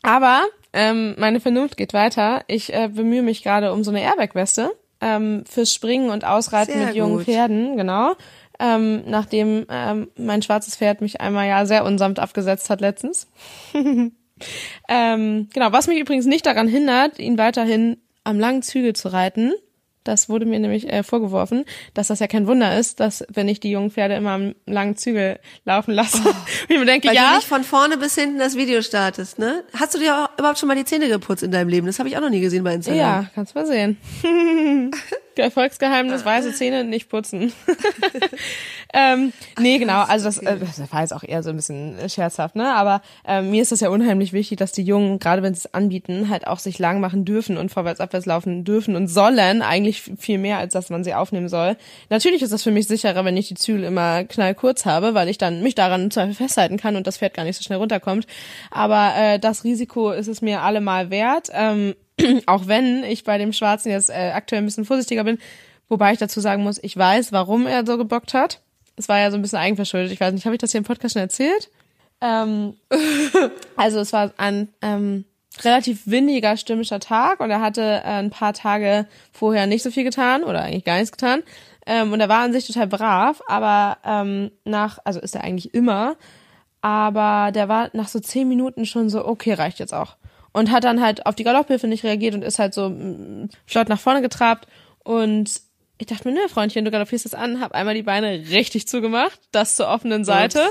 [0.02, 0.42] aber
[0.76, 2.44] ähm, meine Vernunft geht weiter.
[2.48, 6.86] Ich äh, bemühe mich gerade um so eine Airbag-Weste ähm, fürs Springen und Ausreiten Sehr
[6.86, 7.24] mit jungen gut.
[7.24, 8.14] Pferden, genau.
[8.58, 13.26] Ähm, nachdem ähm, mein schwarzes Pferd mich einmal ja sehr unsamt abgesetzt hat letztens.
[13.74, 19.54] ähm, genau, was mich übrigens nicht daran hindert, ihn weiterhin am langen Zügel zu reiten.
[20.06, 21.64] Das wurde mir nämlich äh, vorgeworfen,
[21.94, 24.96] dass das ja kein Wunder ist, dass wenn ich die jungen Pferde immer am langen
[24.96, 26.36] Zügel laufen lasse, und
[26.68, 29.64] ich mir denke, Weil du ja, nicht von vorne bis hinten das Video startest, ne?
[29.74, 31.86] Hast du dir auch überhaupt schon mal die Zähne geputzt in deinem Leben?
[31.86, 32.98] Das habe ich auch noch nie gesehen bei Instagram.
[32.98, 33.96] ja, kannst mal sehen.
[35.42, 37.52] Erfolgsgeheimnis, weiße Zähne nicht putzen.
[38.94, 42.56] ähm, nee, genau, also das, äh, das war jetzt auch eher so ein bisschen scherzhaft,
[42.56, 42.74] ne?
[42.74, 45.74] Aber ähm, mir ist das ja unheimlich wichtig, dass die Jungen, gerade wenn sie es
[45.74, 50.02] anbieten, halt auch sich lang machen dürfen und vorwärts, abwärts laufen dürfen und sollen, eigentlich
[50.18, 51.76] viel mehr, als dass man sie aufnehmen soll.
[52.10, 55.38] Natürlich ist das für mich sicherer, wenn ich die Zügel immer knallkurz habe, weil ich
[55.38, 58.26] dann mich daran im Zweifel festhalten kann und das Pferd gar nicht so schnell runterkommt.
[58.70, 61.48] Aber äh, das Risiko ist es mir allemal wert.
[61.52, 61.94] Ähm,
[62.46, 65.38] auch wenn ich bei dem Schwarzen jetzt äh, aktuell ein bisschen vorsichtiger bin,
[65.88, 68.60] wobei ich dazu sagen muss, ich weiß, warum er so gebockt hat.
[68.96, 70.12] Es war ja so ein bisschen eigenverschuldet.
[70.12, 71.70] Ich weiß nicht, habe ich das hier im Podcast schon erzählt?
[72.20, 72.76] Ähm,
[73.76, 75.26] also es war ein ähm,
[75.62, 80.04] relativ windiger, stürmischer Tag und er hatte äh, ein paar Tage vorher nicht so viel
[80.04, 81.42] getan oder eigentlich gar nichts getan.
[81.86, 85.72] Ähm, und er war an sich total brav, aber ähm, nach, also ist er eigentlich
[85.72, 86.16] immer,
[86.80, 90.16] aber der war nach so zehn Minuten schon so, okay, reicht jetzt auch.
[90.56, 93.90] Und hat dann halt auf die Galopphilfe nicht reagiert und ist halt so mm, flott
[93.90, 94.66] nach vorne getrabt.
[95.04, 95.60] Und
[95.98, 99.38] ich dachte mir, ne, Freundchen, du galoppierst das an, hab einmal die Beine richtig zugemacht,
[99.52, 100.70] das zur offenen Seite.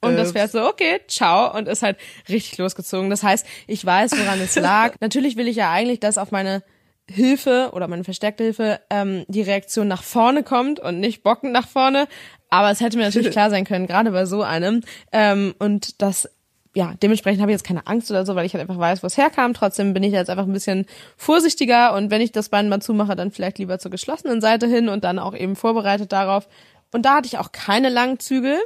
[0.00, 0.32] Und das Ups.
[0.32, 1.98] Pferd so, okay, ciao, und ist halt
[2.30, 3.10] richtig losgezogen.
[3.10, 4.94] Das heißt, ich weiß, woran es lag.
[5.00, 6.62] Natürlich will ich ja eigentlich, dass auf meine
[7.10, 11.68] Hilfe oder meine verstärkte Hilfe ähm, die Reaktion nach vorne kommt und nicht bockend nach
[11.68, 12.08] vorne.
[12.48, 14.82] Aber es hätte mir natürlich klar sein können, gerade bei so einem.
[15.12, 16.30] Ähm, und das,
[16.78, 19.08] ja, dementsprechend habe ich jetzt keine Angst oder so, weil ich halt einfach weiß, wo
[19.08, 19.52] es herkam.
[19.52, 20.86] Trotzdem bin ich jetzt einfach ein bisschen
[21.16, 24.88] vorsichtiger und wenn ich das Bein mal zumache, dann vielleicht lieber zur geschlossenen Seite hin
[24.88, 26.46] und dann auch eben vorbereitet darauf.
[26.92, 28.58] Und da hatte ich auch keine langen Zügel.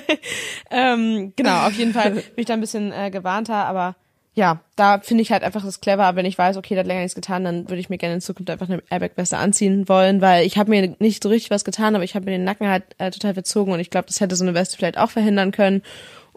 [0.70, 3.96] ähm, genau, auf jeden Fall bin ich da ein bisschen äh, gewarnter, aber
[4.34, 7.00] ja, da finde ich halt einfach das clever, wenn ich weiß, okay, der hat länger
[7.00, 10.46] nichts getan, dann würde ich mir gerne in Zukunft einfach eine Airbag-Weste anziehen wollen, weil
[10.46, 12.84] ich habe mir nicht so richtig was getan, aber ich habe mir den Nacken halt
[12.98, 15.82] äh, total verzogen und ich glaube, das hätte so eine Weste vielleicht auch verhindern können.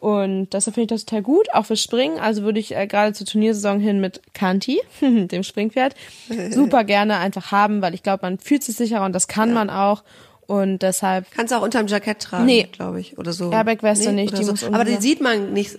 [0.02, 2.18] Und deshalb finde ich das total gut, auch fürs Springen.
[2.20, 5.94] Also würde ich äh, gerade zur Turniersaison hin mit Kanti, dem Springpferd,
[6.50, 9.70] super gerne einfach haben, weil ich glaube, man fühlt sich sicherer und das kann man
[9.70, 10.04] auch.
[10.48, 12.68] Und deshalb Kannst du auch unterm Jackett tragen, Nee.
[12.72, 13.52] glaube ich, oder so.
[13.52, 14.68] Airbag-Weste nicht, oder die so.
[14.74, 15.78] Aber die sieht man nicht.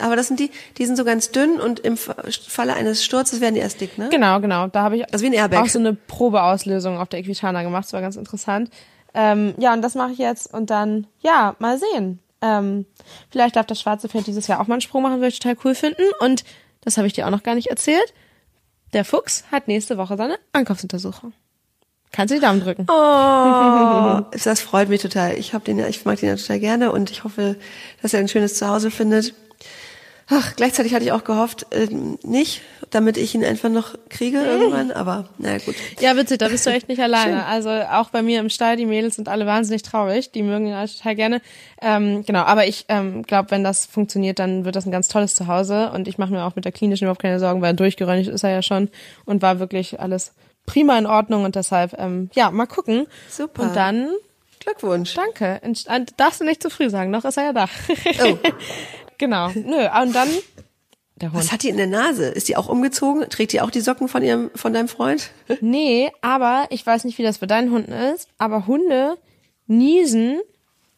[0.00, 3.54] Aber das sind die, die sind so ganz dünn und im Falle eines Sturzes werden
[3.54, 4.08] die erst dick, ne?
[4.10, 4.66] Genau, genau.
[4.66, 5.62] Da habe ich Also wie ein Airbag.
[5.62, 7.84] auch so eine Probeauslösung auf der Equitana gemacht.
[7.84, 8.68] Das war ganz interessant.
[9.14, 12.18] Ähm, ja, und das mache ich jetzt und dann, ja, mal sehen.
[12.40, 12.86] Ähm,
[13.30, 15.56] vielleicht darf das schwarze Pferd dieses Jahr auch mal einen Sprung machen, würde ich total
[15.64, 16.02] cool finden.
[16.20, 16.44] Und
[16.82, 18.14] das habe ich dir auch noch gar nicht erzählt.
[18.92, 21.32] der Fuchs hat nächste Woche seine Ankaufsuntersuchung.
[22.10, 22.86] Kannst du die Daumen drücken.
[22.88, 25.34] Oh, das freut mich total.
[25.34, 27.56] Ich hab den ich mag den ja total gerne und ich hoffe,
[28.00, 29.34] dass er ein schönes Zuhause findet.
[30.30, 31.88] Ach, gleichzeitig hatte ich auch gehofft, äh,
[32.22, 32.60] nicht,
[32.90, 35.74] damit ich ihn einfach noch kriege irgendwann, aber naja gut.
[36.00, 37.46] Ja, witzig, da bist du echt nicht alleine.
[37.46, 40.74] Also auch bei mir im Stall, die Mädels sind alle wahnsinnig traurig, die mögen ihn
[40.74, 41.40] alle total gerne.
[41.80, 45.34] Ähm, genau, aber ich ähm, glaube, wenn das funktioniert, dann wird das ein ganz tolles
[45.34, 48.44] Zuhause und ich mache mir auch mit der klinischen überhaupt keine Sorgen, weil durchgeröntgt ist
[48.44, 48.90] er ja schon
[49.24, 50.32] und war wirklich alles
[50.66, 53.06] prima in Ordnung und deshalb, ähm, ja, mal gucken.
[53.30, 53.62] Super.
[53.62, 54.10] Und dann,
[54.60, 55.14] Glückwunsch.
[55.14, 55.60] danke.
[55.62, 57.68] Äh, Darfst du nicht zu früh sagen, noch ist er ja da.
[58.24, 58.38] Oh,
[59.18, 59.48] genau.
[59.54, 60.28] Nö, und dann
[61.16, 61.40] der Hund.
[61.40, 62.26] was hat die in der Nase?
[62.26, 63.28] Ist die auch umgezogen?
[63.28, 65.30] Trägt die auch die Socken von ihrem, von deinem Freund?
[65.60, 69.18] Nee, aber ich weiß nicht, wie das bei deinen Hunden ist, aber Hunde
[69.66, 70.40] niesen.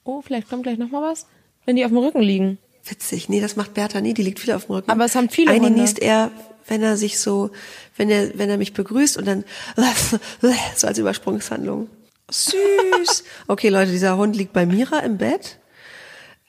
[0.05, 1.27] Oh, vielleicht kommt gleich noch mal was,
[1.65, 2.59] wenn die auf dem Rücken liegen.
[2.85, 3.29] Witzig.
[3.29, 4.15] Nee, das macht Bertha nie.
[4.15, 4.91] Die liegt viel auf dem Rücken.
[4.91, 5.81] Aber es haben viele Eine Hunde.
[5.81, 6.31] niest er,
[6.67, 7.51] wenn er sich so,
[7.97, 9.45] wenn er, wenn er mich begrüßt und dann
[10.77, 11.89] so als Übersprungshandlung.
[12.31, 13.25] Süß.
[13.49, 15.59] Okay, Leute, dieser Hund liegt bei Mira im Bett,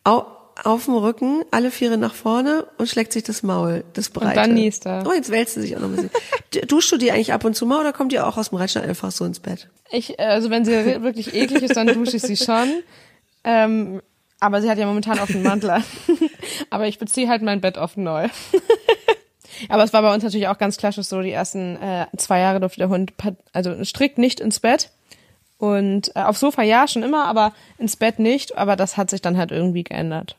[0.04, 0.24] au,
[0.64, 4.36] auf dem Rücken, alle Viere nach vorne und schlägt sich das Maul, das Breite.
[4.36, 5.04] dann niest er.
[5.08, 6.68] Oh, jetzt wälzt sie sich auch noch ein bisschen.
[6.68, 8.84] Duschst du die eigentlich ab und zu mal oder kommt ihr auch aus dem Reitstall
[8.84, 9.70] einfach so ins Bett?
[9.92, 10.72] Ich, äh, also wenn sie
[11.02, 12.84] wirklich eklig ist, dann dusche ich sie schon.
[13.44, 14.02] Ähm,
[14.40, 15.84] aber sie hat ja momentan auch einen Mantel an.
[16.70, 18.28] aber ich beziehe halt mein Bett oft neu.
[19.70, 22.60] aber es war bei uns natürlich auch ganz klassisch so, die ersten äh, zwei Jahre
[22.60, 23.14] durfte der Hund
[23.54, 24.92] also strikt nicht ins Bett.
[25.58, 28.58] Und äh, auf Sofa ja schon immer, aber ins Bett nicht.
[28.58, 30.38] Aber das hat sich dann halt irgendwie geändert.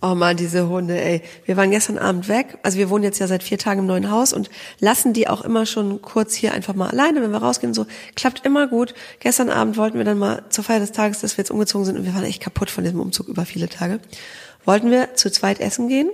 [0.00, 1.22] Oh man, diese Hunde, ey.
[1.44, 2.58] Wir waren gestern Abend weg.
[2.62, 5.42] Also wir wohnen jetzt ja seit vier Tagen im neuen Haus und lassen die auch
[5.42, 7.74] immer schon kurz hier einfach mal alleine, wenn wir rausgehen.
[7.74, 8.94] So klappt immer gut.
[9.18, 11.98] Gestern Abend wollten wir dann mal zur Feier des Tages, dass wir jetzt umgezogen sind
[11.98, 13.98] und wir waren echt kaputt von diesem Umzug über viele Tage.
[14.64, 16.10] Wollten wir zu zweit essen gehen.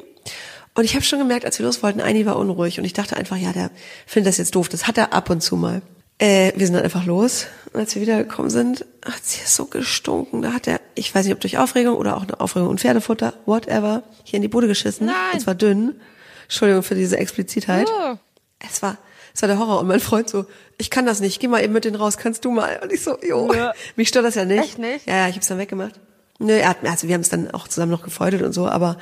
[0.74, 3.16] Und ich habe schon gemerkt, als wir los wollten, Eini war unruhig und ich dachte
[3.16, 3.70] einfach, ja, der
[4.06, 4.68] findet das jetzt doof.
[4.68, 5.82] Das hat er ab und zu mal.
[6.18, 7.46] Äh, wir sind dann einfach los.
[7.74, 10.42] Und als wir wiedergekommen sind, hat sie es so gestunken.
[10.42, 13.34] Da hat er, ich weiß nicht, ob durch Aufregung oder auch eine Aufregung und Pferdefutter,
[13.46, 15.06] whatever, hier in die Bude geschissen.
[15.08, 15.14] Nein.
[15.34, 16.00] Und zwar dünn.
[16.44, 17.88] Entschuldigung für diese Explizitheit.
[17.90, 18.14] Oh.
[18.60, 18.96] Es war,
[19.34, 19.80] es war der Horror.
[19.80, 20.46] Und mein Freund so,
[20.78, 22.78] ich kann das nicht, geh mal eben mit denen raus, kannst du mal.
[22.80, 23.72] Und ich so, jo, Ja.
[23.96, 24.62] mich stört das ja nicht.
[24.62, 25.06] Echt nicht?
[25.08, 25.98] Ja, ja, ich hab's dann weggemacht.
[26.38, 28.98] Nö, er hat, also wir haben es dann auch zusammen noch gefreundet und so, aber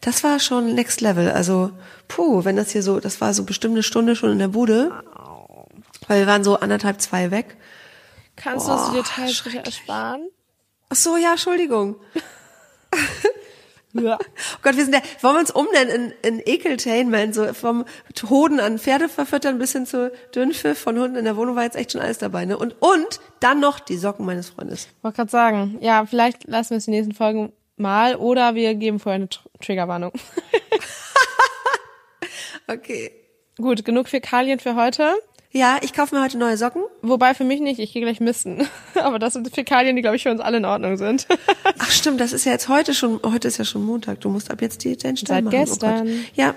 [0.00, 1.30] das war schon next level.
[1.30, 1.70] Also,
[2.08, 4.92] puh, wenn das hier so, das war so bestimmt eine Stunde schon in der Bude.
[6.08, 7.56] Weil wir waren so anderthalb, zwei weg.
[8.36, 10.28] Kannst du uns die Boah, Details bitte ersparen?
[10.88, 11.96] Ach so, ja, Entschuldigung.
[13.94, 14.18] Ja.
[14.54, 17.84] Oh Gott, wir sind der, wollen wir uns umnennen in, in Ekeltainment, so vom
[18.28, 21.76] Hoden an Pferde verfüttern bis hin zu Dünnpfiff von Hunden in der Wohnung war jetzt
[21.76, 22.58] echt schon alles dabei, ne?
[22.58, 24.88] Und, und dann noch die Socken meines Freundes.
[25.02, 28.98] Wollte gerade sagen, ja, vielleicht lassen wir es die nächsten Folgen mal oder wir geben
[28.98, 30.12] vorher eine Tr Triggerwarnung.
[32.66, 33.12] Okay.
[33.58, 35.14] Gut, genug Fäkalien für heute.
[35.56, 36.82] Ja, ich kaufe mir heute neue Socken.
[37.00, 38.68] Wobei für mich nicht, ich gehe gleich misten.
[39.00, 41.28] Aber das sind Fäkalien, die, glaube ich, für uns alle in Ordnung sind.
[41.78, 44.20] Ach stimmt, das ist ja jetzt heute schon, heute ist ja schon Montag.
[44.20, 45.56] Du musst ab jetzt die, den Stall Seit machen.
[45.56, 46.08] gestern.
[46.08, 46.54] Oh ja.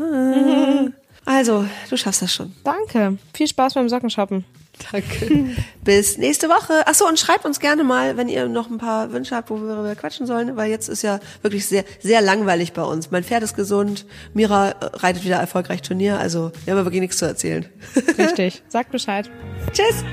[0.00, 0.86] Ah.
[1.26, 2.54] Also, du schaffst das schon.
[2.64, 3.18] Danke.
[3.34, 4.46] Viel Spaß beim Sockenshoppen.
[4.90, 5.50] Danke.
[5.84, 6.82] Bis nächste Woche.
[6.86, 9.84] Ach so, und schreibt uns gerne mal, wenn ihr noch ein paar Wünsche habt, worüber
[9.84, 13.10] wir quatschen sollen, weil jetzt ist ja wirklich sehr, sehr langweilig bei uns.
[13.10, 17.18] Mein Pferd ist gesund, Mira äh, reitet wieder erfolgreich Turnier, also wir haben wirklich nichts
[17.18, 17.66] zu erzählen.
[18.18, 18.62] Richtig.
[18.68, 19.30] Sagt Bescheid.
[19.72, 20.04] Tschüss.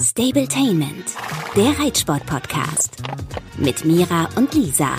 [0.00, 1.12] Stabletainment,
[1.54, 2.96] der Reitsport-Podcast.
[3.58, 4.96] Mit Mira und Lisa.